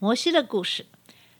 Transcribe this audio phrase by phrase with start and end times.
[0.00, 0.86] 摩西的故事。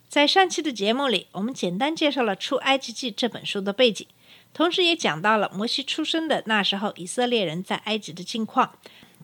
[0.09, 4.05] 在上期的节目里，我们简单介绍了《出埃及记》这本书的背景，
[4.53, 8.77] 同时也讲到了摩西出生的那时候以色列人在埃及的境况。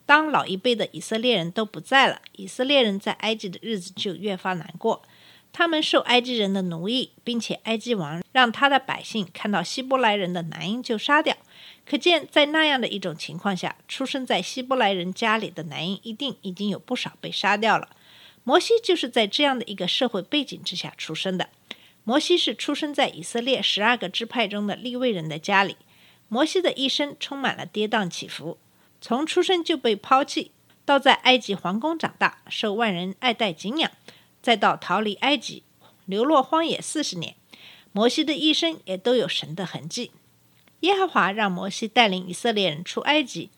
[0.05, 5.01] 当老一辈的以色列人都不在了，以色列人在埃及的日子就越发难过。
[5.51, 11.35] 他们受埃及人的奴役，并且埃及王让他的百姓看到希伯来人的男婴就杀掉。
[11.85, 17.89] 可见，在那样的一种情况下，出生在希伯来人家里的男婴一定已经有不少被杀掉了。
[18.45, 21.49] 摩西就是在这样的一个社会背景之下出生的。
[22.03, 25.75] 摩西是出生在以色列十二个支派中的利未人的家里。
[26.27, 28.59] 摩西的一生充满了跌宕起伏，
[29.01, 30.51] 从出生就被抛弃，
[30.85, 33.91] 到在埃及皇宫长大，受万人爱戴敬仰，
[34.41, 35.63] 再到逃离埃及，
[36.05, 37.35] 流落荒野四十年。
[37.91, 40.11] 摩西的一生也都有神的痕迹。
[40.81, 43.49] 耶和华让摩西带领以色列人出埃及，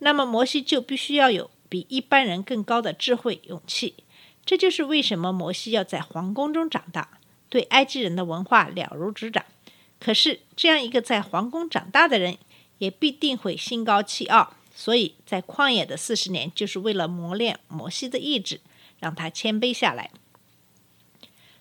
[0.00, 3.94] 那么摩西就必须要有比一般人更高的智慧、勇气。
[4.44, 9.44] 这就是为什么摩西要在皇宫中长大，对埃及人的文化了如指掌。
[9.98, 12.36] 可是，这样一个在皇宫长大的人，
[12.78, 14.54] 也必定会心高气傲。
[14.76, 18.60] 所以在旷野的四十年，就是为了磨练摩西的意志，
[18.98, 20.10] 让他谦卑下来。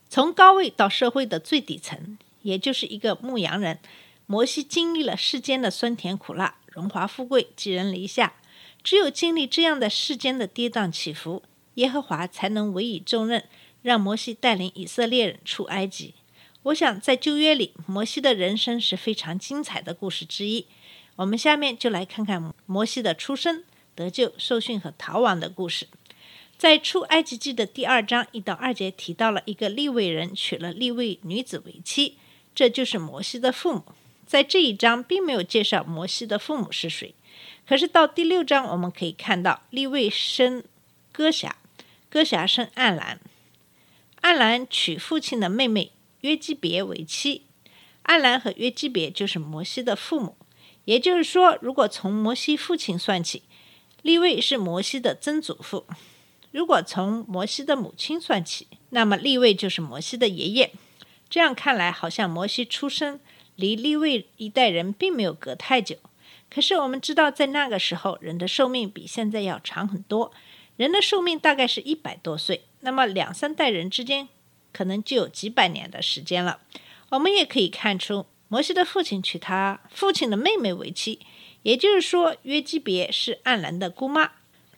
[0.09, 3.79] 从高位到社会的最底层，也就是一个牧羊人。
[4.25, 8.33] 摩西经历了世间的酸甜苦辣、荣华富贵、寄人篱下。
[8.83, 11.43] 只有经历这样的世间的跌宕起伏，
[11.75, 13.43] 耶和华才能委以重任，
[13.81, 16.13] 让摩西带领以色列人出埃及。
[16.63, 20.65] 我想，在旧约里，摩西的人生是非常精彩的故事之一。
[21.17, 25.87] 我们下面就来看看摩西的出生、得救、受训和逃亡的故事。
[26.57, 32.17] 在出埃及记的第二章一到二节提到了一个利未人娶了利未女子为妻，
[32.55, 33.83] 这就是摩西的父母。
[34.25, 37.13] 在这一章并没有介绍摩西的父母是谁，
[37.67, 40.63] 可是到第六章我们可以看到利未生
[41.11, 41.57] 哥辖，
[42.13, 43.19] 哥辖生暗兰，
[44.21, 47.47] 暗兰娶父亲的妹妹约基别为妻，
[48.03, 50.37] 暗兰和约基别就是摩西的父母。
[50.85, 53.41] 也就是说，如果从摩西父亲算起，
[54.03, 55.87] 利未是摩西的曾祖父；
[56.51, 60.71] 如果从摩西的母亲算起，那么利未就是摩西的爷爷。
[61.27, 63.19] 这样看来，好像摩西出生。
[63.55, 65.97] 离利未一代人并没有隔太久，
[66.51, 70.31] 可是我们知道，在那个时候，人的寿命比现在要长很多。
[70.75, 74.27] 人的寿命大概是一百多岁，那么两三代人之间，
[74.71, 76.59] 可能就有几百年的时间了。
[77.09, 81.19] 我们也可以看出，摩西的父亲娶他父亲的妹妹为妻，
[81.61, 84.31] 也就是说，约基别是暗兰的姑妈。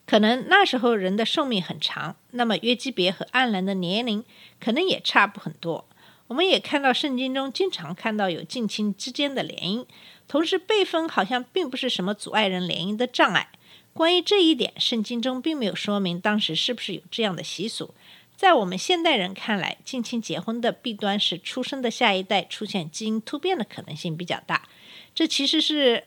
[0.06, 4.22] 可能那时候人的寿命很长，那么约基别和暗兰的年龄
[4.60, 5.88] 可能也差不很多。
[6.28, 9.86] 我们也看到圣经中经常看到有近亲之间的联姻，
[10.28, 13.48] 同时辈分好像并不是什么阻碍人联姻的障碍。
[13.96, 17.94] 关于这一点，圣经中并没有说明当时是不是有这样的习俗。
[18.36, 24.68] 在我们现代人看来，近亲结婚的弊端是出生的下一代出现基因突变的可能性比较大。
[25.14, 26.04] 这其实是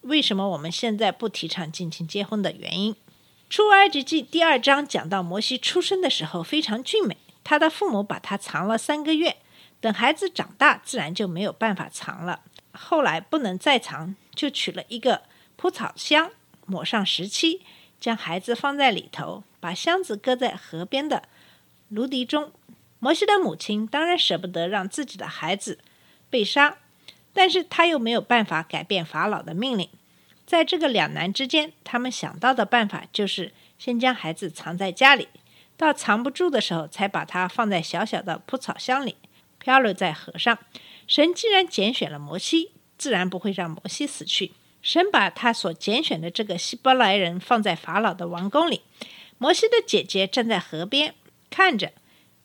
[0.00, 2.96] 为什么我们现在不提倡近亲结婚的原因。
[3.48, 9.36] 出埃及记第二章讲到摩西出生的时候非常俊美，他的父母把他藏了三个月。
[9.80, 12.40] 等孩子长大，自然就没有办法藏了。
[12.72, 15.22] 后来不能再藏，就取了一个
[15.56, 16.32] 蒲草箱，
[16.68, 17.62] 抹上石漆，
[17.98, 21.24] 将孩子放在里头，把箱子搁在河边的
[21.88, 22.52] 芦荻中。
[23.00, 25.78] 摩西的母亲当然舍不得让自己的孩子
[26.28, 26.76] 被杀，
[27.32, 29.88] 但是他又没有办法改变法老的命令。
[30.46, 35.28] 在这个两难之间，他们想到的办法就是先将孩子藏在家里，
[35.76, 39.16] 到藏不住的时候，才把它放在小小的蒲草箱里。
[39.58, 40.56] 漂流在河上，
[41.06, 44.52] 神既然拣选了摩西，自然不会让摩西死去。
[44.88, 48.80] 神把他所拣选的这个希伯来人放在法老的王宫里。
[49.36, 51.14] 摩西的姐姐站在河边
[51.50, 51.92] 看着，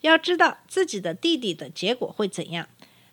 [0.01, 2.68] 要知道自己的弟弟的结果会怎样。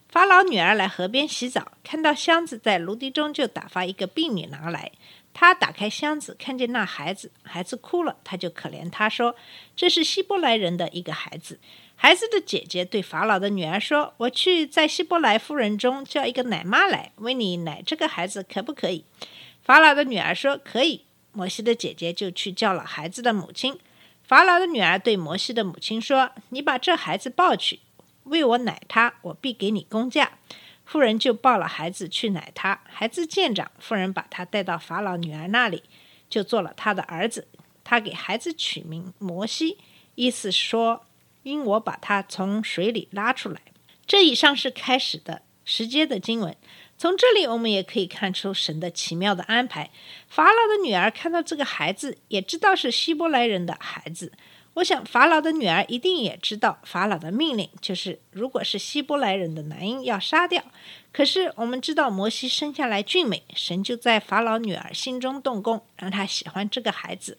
[0.09, 4.91] 法老女儿来河边洗澡，看到箱子在芦荻中，就打发一个婢女拿来。
[5.33, 9.37] 她打开箱子，看见那孩子，孩子哭了，她就可怜他说
[9.77, 11.61] ：“这是希伯来人的一个孩子。”
[12.03, 19.05] 孩子的姐姐对法老的女儿说：“我去在希伯来夫人中叫一个奶妈来为你奶这个孩子，可不可以？”
[19.63, 23.79] 法老的女儿说：“可以。”摩西的姐姐就去叫了孩子的母亲。
[24.23, 27.81] 法老的女儿对摩西的母亲说：“你把这孩子抱去，
[28.25, 30.39] 为我奶他，我必给你工价。”
[30.87, 32.81] 妇人就抱了孩子去奶他。
[32.87, 35.83] 孩子见长，妇人把他带到法老女儿那里，
[36.31, 37.47] 就做了他的儿子。
[37.85, 39.77] 他给孩子取名摩西，
[40.15, 41.05] 意思是说，
[41.43, 43.61] 因我把他从水里拉出来。
[44.07, 46.57] 这以上是开始的时间的经文。
[46.99, 49.91] 从这里我们也可以看出神的奇妙的安排。
[50.29, 54.33] 法老的女儿看到这个孩子，也知道是希伯来人的孩子。
[54.75, 60.63] 我想法老的女儿一定也知道法老的命令，就是如果是希伯来人的男婴要杀掉。
[61.13, 67.39] 可是我们知道摩西生下来俊美，神就在法老女儿心中动工，让她喜欢这个孩子。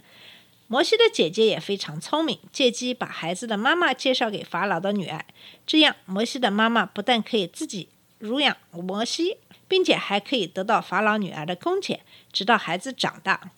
[0.72, 5.26] 摩西的姐姐也非常聪明，借机把孩子的妈妈介绍给法老的女儿，
[5.68, 9.40] 这样摩西的妈妈不但可以自己乳养摩西。
[9.68, 12.02] 并且还可以得到法老女儿的工钱，
[12.34, 13.52] 直到孩子长大，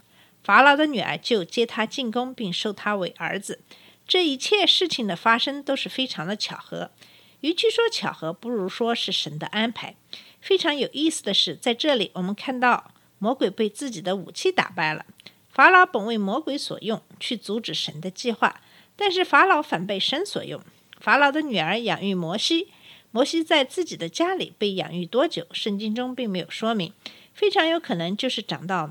[0.44, 3.64] 法老的女儿就接他进宫，并收他为儿子。
[4.08, 6.92] 这一切事情的发生都是非常的巧合，
[7.40, 9.96] 与其说巧合，不如说是神的安排。
[10.40, 15.04] 非常有意思的是，在这里我们看到魔鬼被自己的武器打败了。
[15.54, 18.62] 法老本为魔鬼所用，去阻止神的计划，
[18.96, 20.60] 但是法老反被神所用。
[21.00, 22.70] 法老的女儿养育摩西。
[23.12, 25.46] 摩西在自己的家里被养育多久？
[25.52, 26.92] 圣经中并没有说明，
[27.36, 28.90] 非常有可能就是长到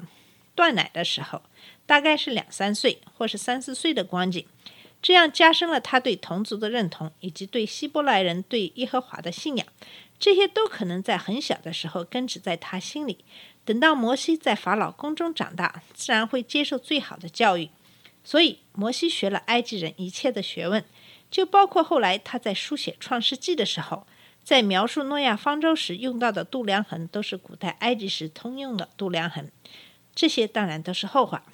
[0.55, 1.43] 断奶的时候，
[1.85, 4.47] 大概是两三岁或是三四岁的光景。
[5.03, 9.67] 这样加深了他对同族的认同，以及对希伯来人对耶和华的信仰。
[10.21, 13.25] 这些都可能在很小的时候根植在他心里。
[13.65, 17.71] 等到摩西在法老宫中长大，自然会接受最好的教育。
[18.25, 20.85] 所以，摩西学了埃及人一切的学问，
[21.31, 24.07] 就包括后来他在书写创世纪的时候。
[24.45, 29.49] 在描述诺亚方舟时用到的度量衡，都是古代埃及时通用的度量衡。
[30.17, 31.45] 这些当然都是后话。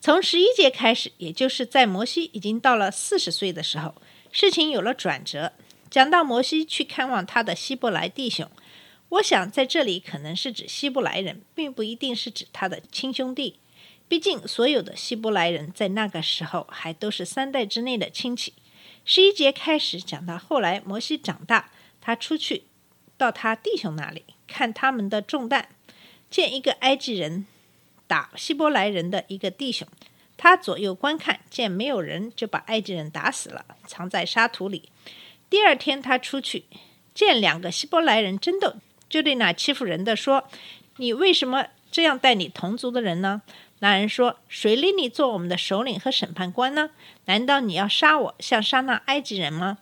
[0.00, 3.94] 从十一节开始，也就是在摩西已经到了四十岁的时候，
[4.32, 5.52] 事情有了转折。
[5.90, 8.50] 讲到摩西去看望他的希伯来弟兄，
[9.10, 13.58] 我想在这里可能是指希伯来人，并不一定是指他的亲兄弟。
[14.06, 18.54] 毕竟所有的希伯来人在那个时候还都是三代之内的亲戚。
[19.04, 21.70] 十一节开始讲到后来，摩西长大。
[22.00, 22.62] 他出去
[23.18, 25.66] 到他弟兄那里看他们的重担，
[26.30, 27.46] 见一个埃及人
[28.06, 29.86] 打希伯来人的一个弟兄，
[30.38, 34.88] 他左右观看，见没有人，就把埃及人打死了，藏在沙土里。
[35.50, 36.64] 第二天他出去
[37.14, 38.76] 见两个希伯来人争斗，
[39.08, 40.48] 就对那欺负人的说
[40.98, 43.42] ：“你为什么这样待你同族的人呢？”
[43.80, 46.90] 那人说：“谁立你做我们的首领和审判官呢？
[47.26, 49.78] 难道你要杀我，像杀那埃及人吗？”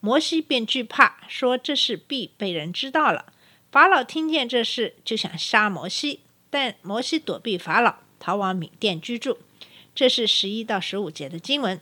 [0.00, 3.26] 摩西便惧怕，说这事必被人知道了。
[3.70, 9.38] 法老听见这事，就想杀摩西，但摩西躲避法老，逃往缅甸居住。
[9.94, 11.78] 这是十一到十五节的经文。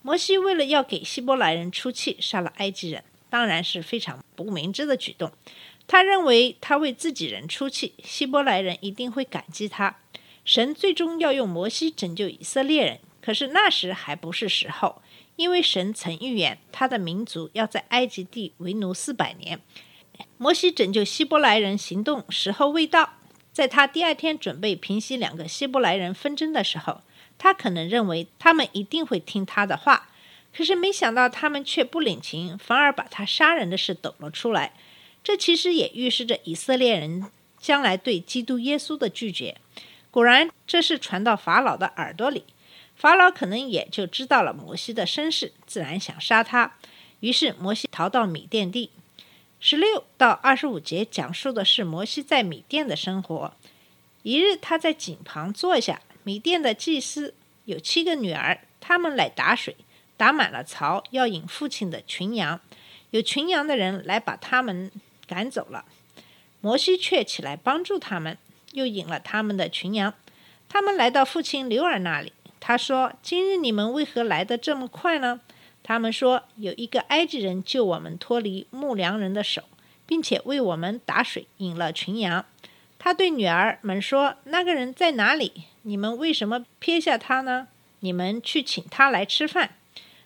[0.00, 5.30] 摩西为了要给希伯来人出气，杀了埃及人，当然是非常不明智的举动。
[5.88, 9.96] 他认为他为自己人出气，希伯来人一定会感激他。
[10.44, 15.02] 神最终要用摩西拯救以色列人，可是那时还不是时候。
[15.36, 19.60] 因为神曾预言，他的民族要在埃及地为奴四百年。
[20.36, 23.14] 摩西拯救希伯来人行动时候未到，
[23.52, 27.02] 在他第二天准备平息两个希伯来人纷争的时候，
[27.38, 30.08] 他可能认为他们一定会听他的话。
[30.52, 34.72] 可是没想到他们却不领情，反而把他杀人的事抖了出来。
[35.28, 37.26] 这其实也预示着以色列人
[37.60, 39.58] 将来对基督耶稣的拒绝。
[40.10, 42.44] 果然，这是传到法老的耳朵里。
[42.96, 46.76] 法老可能也就知道了摩西的身世，自然想杀他。
[47.20, 48.90] 于是摩西逃到米甸地。
[49.60, 53.52] 十六到二十五节讲述的是摩西在米甸的生活。
[54.22, 57.34] 一日，他在井旁坐下，米甸的祭司
[57.66, 59.76] 有七个女儿，他们来打水，
[60.16, 62.58] 打满了槽，要引父亲的群羊。
[63.10, 64.90] 有群羊的人来把他们
[65.28, 65.84] 赶走了，
[66.60, 68.36] 摩西却起来帮助他们，
[68.72, 70.14] 又引了他们的群羊。
[70.68, 72.32] 他们来到父亲刘尔那里。
[72.60, 75.40] 他说：“今日你们为何来得这么快呢？”
[75.84, 79.62] 他们说：“有一个埃及人救我们脱离牧羊人的手，
[80.04, 82.44] 并且为我们打水，引了群羊。”
[82.98, 85.64] 他对女儿们说：“那个人在哪里？
[85.82, 87.68] 你们为什么撇下他呢？
[88.00, 89.76] 你们去请他来吃饭。”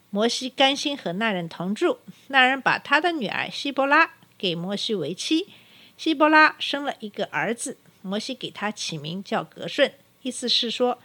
[0.09, 1.99] 摩西甘心和那人同住。
[2.29, 5.47] 那人把他的女儿希伯拉给摩西为妻。
[5.97, 10.99] 希伯拉生了一个儿子，摩西给他起名叫格顺，意思是说。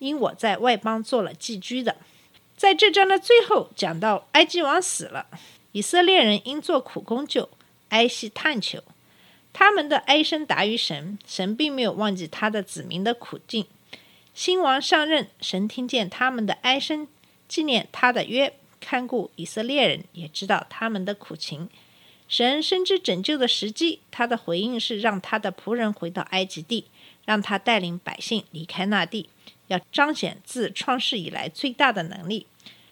[0.00, 1.96] 因我在外邦做了寄居的，
[2.56, 5.28] 在这章的最后讲到埃及王死了，
[5.72, 7.48] 以色列人因做苦工就
[7.88, 8.82] 哀惜探求，
[9.52, 13.66] 他们的哀声达于神，神并没有忘记他的子民的苦境。
[14.34, 17.06] 新王上任，神听见他们的哀声，
[17.48, 21.70] 纪念他的约，看顾以色列人，也知道他们的苦情。
[22.26, 26.86] 神深知拯救的时机，他的回应是让他的仆人回到埃及地，
[27.24, 29.28] 让他带领百姓离开那地，
[29.68, 32.46] 要彰显自创世以来最大的能力。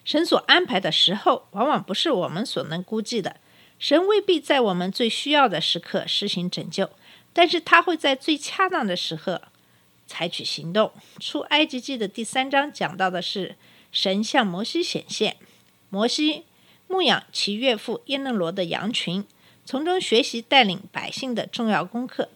[0.05, 3.37] 神所安排的时候，往往不是我们所能估计的。
[3.79, 6.89] 神未必在我们最需要的时刻实行拯救，
[7.33, 9.41] 但是他会在最恰当的时刻
[10.07, 10.91] 采取行动。
[11.19, 13.55] 出埃及记的第三章讲到的是
[13.91, 15.37] 神向摩西显现，
[15.89, 16.43] 摩西
[16.93, 19.25] 牧养其岳父耶嫩罗的羊群，
[19.65, 22.29] 从中学习带领百姓的重要功课。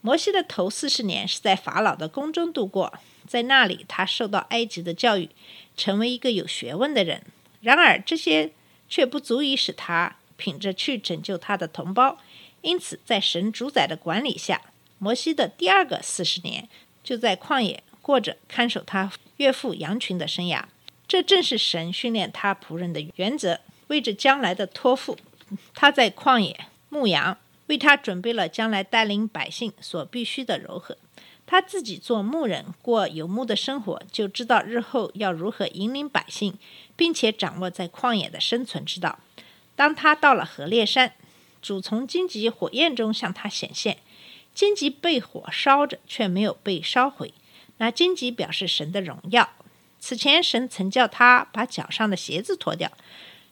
[0.00, 2.94] 摩西的头四十年是在法老的宫中度过，
[3.26, 5.28] 在那里他受到埃及的教育，
[5.76, 7.22] 成为一个有学问的人。
[7.60, 8.52] 然而这些
[8.88, 10.16] 却不足以使他。
[10.38, 12.16] 品着去拯救他的同胞，
[12.62, 14.62] 因此在神主宰的管理下，
[14.98, 16.68] 摩西的第二个四十年
[17.04, 20.62] 就在旷野过着看守他岳父羊群的生涯。
[21.08, 25.18] 这正是神训练他仆人的原则，为着将来的托付。
[25.74, 30.96] 他在旷野牧羊，为他准备了将来带领百姓所必须的柔和。
[31.46, 36.58] 他自己做牧人，过游牧的生活，就知道日后要如何引领百姓，
[36.94, 39.18] 并且掌握在旷野的生存之道。
[39.74, 41.14] 当他到了河烈山，
[41.62, 43.96] 主从荆棘火焰中向他显现，
[44.54, 47.32] 荆棘被火烧着，却没有被烧毁。
[47.78, 49.48] 那荆棘表示神的荣耀。
[49.98, 52.92] 此前神曾叫他把脚上的鞋子脱掉，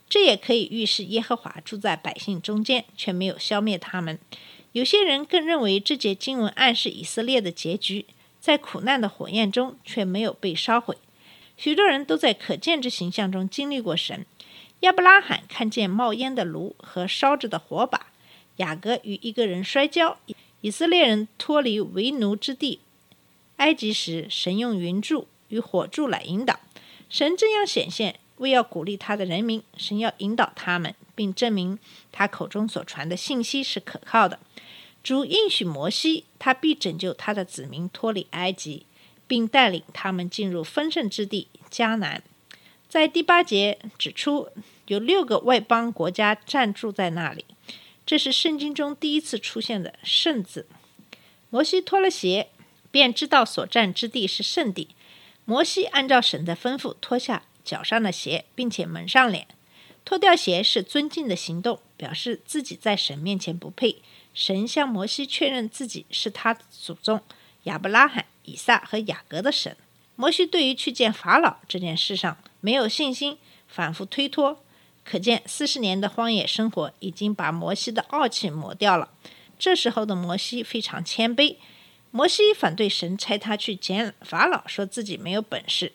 [0.08, 4.18] 这也可以预示耶和华住在百姓中间，却没有消灭他们。
[4.72, 8.06] 有些人更认为这节经文暗示以色列的结局，
[8.40, 10.96] 在苦难的火焰中却没有被烧毁。
[11.56, 14.26] 许多人都在可见之形象中经历过神。
[14.80, 18.08] 亚伯拉罕看见冒烟的炉和烧着的火把，
[18.56, 20.18] 雅各与一个人摔跤，
[20.60, 22.80] 以色列人脱离为奴之地
[23.56, 26.60] 埃及时，神用云柱与火柱来引导。
[27.08, 31.78] 神这样显现，为要鼓励他的人民，神要引导他们，并证明
[32.12, 34.38] 他口中所传的信息是可靠的。
[35.02, 38.86] 主应许摩西，他必拯救他的子民脱离埃及，
[39.26, 42.22] 并带领他们进入丰盛之地迦南。
[42.88, 44.48] 在第八节指出，
[44.86, 47.44] 有六个外邦国家暂住在那里，
[48.04, 50.66] 这是圣经中第一次出现的“圣”字。
[51.50, 52.48] 摩西脱了鞋，
[52.90, 54.88] 便知道所占之地是圣地。
[55.44, 59.48] 摩西按照神的吩咐脱下脚上的鞋，并且蒙上脸。
[60.04, 63.96] 脱掉鞋是尊敬的行动，表示自己在神面前不配。
[64.32, 67.20] 神向摩西确认自己是他祖宗
[67.64, 69.76] 亚伯拉罕、以撒和雅各的神。
[70.14, 74.62] 摩西对于去见法老这件事上没有信心，反复推脱，
[75.04, 79.10] 可见四十年的荒野生活已经把摩西的傲气磨掉了。
[79.58, 81.56] 这时候的摩西非常谦卑。
[82.12, 85.92] 摩西反对神差他去见法老，说自己没有本事。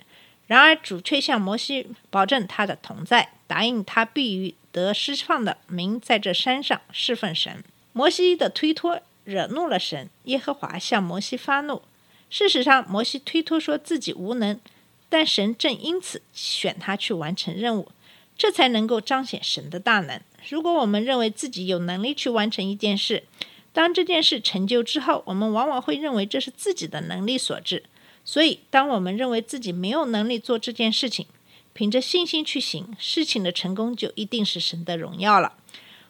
[0.52, 7.64] 然而主却向摩西保证他的同在，答应他必于得释放的民在这山上侍奉神。
[7.94, 11.84] 摩西的推脱惹怒了神，耶和华向摩西发怒。
[12.30, 14.60] 事实上，摩西推脱说自己无能，
[15.08, 17.90] 但神正因此选他去完成任务，
[18.38, 20.20] 这才能够彰显神的大能。
[20.50, 23.24] 如果我们认为自己有能力去完成一件事，
[23.72, 27.84] 当这件事成就之后，我们往往会认为这是自己的能力所致。
[28.24, 31.26] 所以，当我们认为自己没有能力做这件事情，
[31.74, 35.54] 凭着信心去行，事情的成功就一定是神的荣耀了。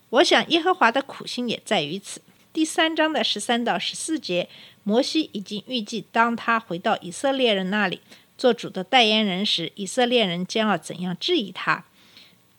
[0.09, 2.21] 我想，耶和华的苦心也在于此。
[2.51, 4.49] 第三章的十三到十四节。
[4.83, 8.01] 摩西已经预计，当他回到以色列人那里
[8.35, 11.85] 做主的代言人时，以色列人将要怎样质疑他。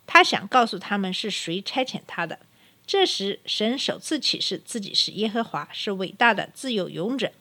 [0.06, 2.38] 他想告诉他们是谁差遣他的。
[2.86, 7.32] 这时，神首次启示自己是耶和华，是伟大的自由勇者。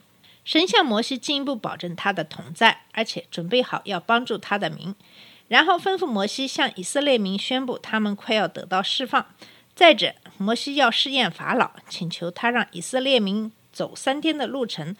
[0.51, 4.93] 神向摩西进一步保证他的同在，而且准备好要帮助他的民。
[5.47, 9.27] 然后吩咐摩西向以色列民宣布，他们快要得到释放。
[9.73, 13.49] 再者，摩西要试验法老，请求他让以色列民。
[13.71, 14.93] 走三天的路程，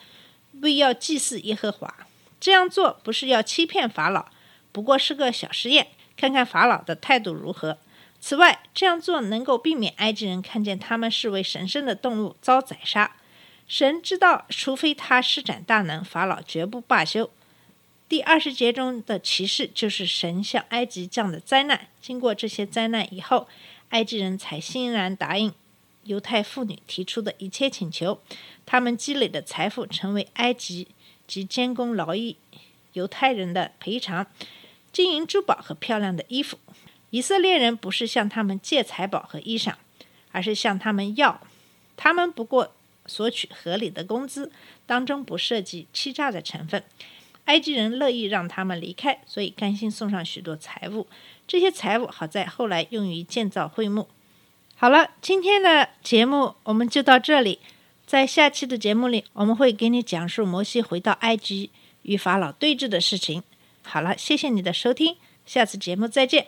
[0.62, 1.94] 为要祭祀耶和华。
[2.40, 4.28] 这样做不是要欺骗法老，
[4.72, 7.78] 不过是个小实验，看看法老的态度如何。
[8.22, 13.18] 此外，这样做能够避免埃及人看见他们视为神圣的动物遭宰杀。
[13.72, 17.32] 神知道，除非他施展大能，法老绝不罢休。
[18.10, 21.88] 第二十节中的启示就是神向埃及降的灾难。
[22.02, 23.48] 经过这些灾难以后，
[23.92, 25.54] 埃及人才欣然答应。
[26.04, 28.20] 犹太妇女提出的一切请求，
[28.66, 30.90] 他们积累的财富成为埃及
[31.26, 32.36] 及监工劳役
[32.92, 34.28] 犹太人的赔偿，
[34.92, 36.60] 金银珠宝和漂亮的衣服。
[37.12, 39.76] 以色列人不是向他们借财宝和衣裳，
[40.34, 41.40] 而是向他们要。
[41.96, 42.74] 他们不过
[43.12, 44.50] 索取合理的工资，
[44.86, 46.82] 当中不涉及欺诈的成分。
[47.46, 51.08] 埃及人乐意让他们离开，所以甘心送上许多财物。
[51.46, 54.08] 这些财物好在后来用于建造会幕。
[54.76, 57.60] 好了，今天的节目我们就到这里。
[58.08, 61.70] 在下期的节目里，我们会给你讲述摩西回到埃及
[62.04, 63.44] 与法老对峙的事情。
[63.84, 66.48] 好了，谢谢你的收听，下次节目再见。